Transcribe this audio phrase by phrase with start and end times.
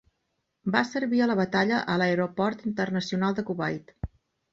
[0.75, 3.93] Va servir a la batalla a l'aeroport internacional de Kuwait.